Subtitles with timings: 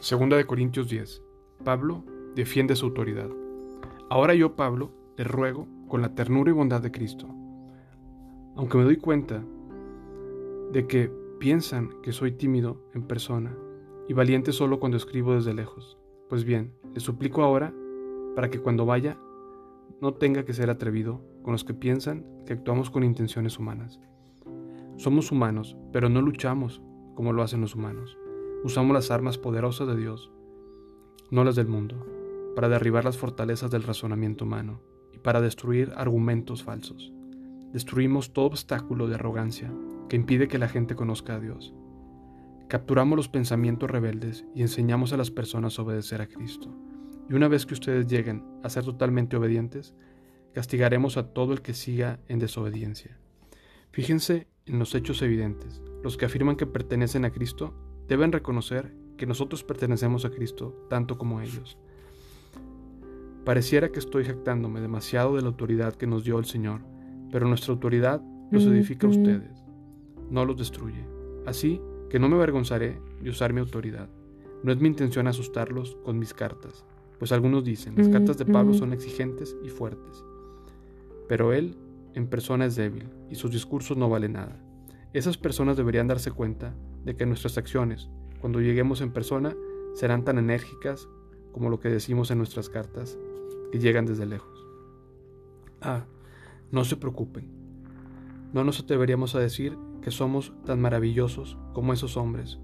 [0.00, 1.22] Segunda de Corintios 10.
[1.64, 2.04] Pablo
[2.36, 3.28] defiende su autoridad.
[4.08, 7.26] Ahora yo, Pablo, le ruego con la ternura y bondad de Cristo.
[8.54, 9.42] Aunque me doy cuenta
[10.72, 13.56] de que piensan que soy tímido en persona
[14.06, 15.98] y valiente solo cuando escribo desde lejos.
[16.28, 17.74] Pues bien, le suplico ahora
[18.36, 19.18] para que cuando vaya
[20.00, 23.98] no tenga que ser atrevido con los que piensan que actuamos con intenciones humanas.
[24.96, 26.80] Somos humanos, pero no luchamos
[27.16, 28.16] como lo hacen los humanos.
[28.64, 30.32] Usamos las armas poderosas de Dios,
[31.30, 32.04] no las del mundo,
[32.56, 34.80] para derribar las fortalezas del razonamiento humano
[35.12, 37.12] y para destruir argumentos falsos.
[37.72, 39.72] Destruimos todo obstáculo de arrogancia
[40.08, 41.72] que impide que la gente conozca a Dios.
[42.66, 46.74] Capturamos los pensamientos rebeldes y enseñamos a las personas a obedecer a Cristo.
[47.30, 49.94] Y una vez que ustedes lleguen a ser totalmente obedientes,
[50.52, 53.20] castigaremos a todo el que siga en desobediencia.
[53.92, 55.80] Fíjense en los hechos evidentes.
[56.02, 57.72] Los que afirman que pertenecen a Cristo
[58.08, 61.78] deben reconocer que nosotros pertenecemos a Cristo tanto como ellos.
[63.44, 66.80] Pareciera que estoy jactándome demasiado de la autoridad que nos dio el Señor,
[67.30, 69.64] pero nuestra autoridad los edifica a ustedes,
[70.30, 71.06] no los destruye.
[71.46, 74.08] Así que no me avergonzaré de usar mi autoridad.
[74.62, 76.84] No es mi intención asustarlos con mis cartas,
[77.18, 80.24] pues algunos dicen, las cartas de Pablo son exigentes y fuertes,
[81.28, 81.76] pero él
[82.14, 84.60] en persona es débil y sus discursos no valen nada.
[85.12, 86.74] Esas personas deberían darse cuenta
[87.08, 89.56] de que nuestras acciones, cuando lleguemos en persona,
[89.94, 91.08] serán tan enérgicas
[91.52, 93.18] como lo que decimos en nuestras cartas,
[93.72, 94.66] que llegan desde lejos.
[95.80, 96.04] Ah,
[96.70, 97.48] no se preocupen.
[98.52, 102.58] No nos atreveríamos a decir que somos tan maravillosos como esos hombres,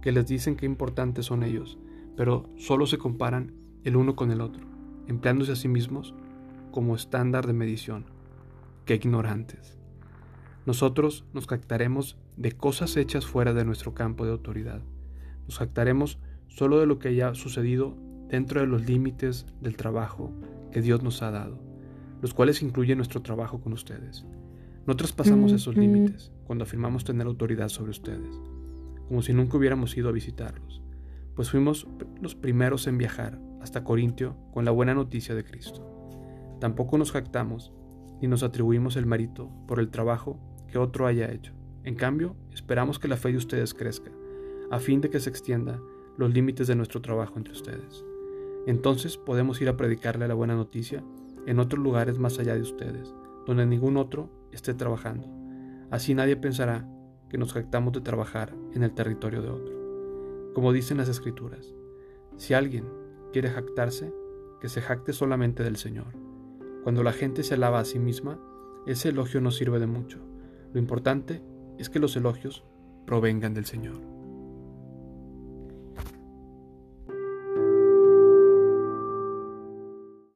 [0.00, 1.78] que les dicen qué importantes son ellos,
[2.16, 3.52] pero solo se comparan
[3.84, 4.64] el uno con el otro,
[5.08, 6.14] empleándose a sí mismos
[6.70, 8.06] como estándar de medición.
[8.86, 9.79] Qué ignorantes.
[10.66, 14.82] Nosotros nos jactaremos de cosas hechas fuera de nuestro campo de autoridad.
[15.44, 17.96] Nos jactaremos solo de lo que haya sucedido
[18.28, 20.32] dentro de los límites del trabajo
[20.70, 21.58] que Dios nos ha dado,
[22.20, 24.26] los cuales incluyen nuestro trabajo con ustedes.
[24.86, 28.40] No traspasamos esos límites cuando afirmamos tener autoridad sobre ustedes,
[29.08, 30.82] como si nunca hubiéramos ido a visitarlos,
[31.34, 31.86] pues fuimos
[32.20, 35.86] los primeros en viajar hasta Corintio con la buena noticia de Cristo.
[36.60, 37.72] Tampoco nos jactamos
[38.20, 40.38] ni nos atribuimos el mérito por el trabajo
[40.70, 41.52] que otro haya hecho.
[41.84, 44.10] En cambio, esperamos que la fe de ustedes crezca,
[44.70, 45.80] a fin de que se extienda
[46.16, 48.04] los límites de nuestro trabajo entre ustedes.
[48.66, 51.02] Entonces podemos ir a predicarle la buena noticia
[51.46, 53.14] en otros lugares más allá de ustedes,
[53.46, 55.28] donde ningún otro esté trabajando.
[55.90, 56.86] Así nadie pensará
[57.28, 60.52] que nos jactamos de trabajar en el territorio de otro.
[60.54, 61.74] Como dicen las escrituras,
[62.36, 62.84] si alguien
[63.32, 64.12] quiere jactarse,
[64.60, 66.12] que se jacte solamente del Señor.
[66.82, 68.38] Cuando la gente se alaba a sí misma,
[68.86, 70.18] ese elogio no sirve de mucho.
[70.72, 71.42] Lo importante
[71.78, 72.64] es que los elogios
[73.06, 74.19] provengan del Señor.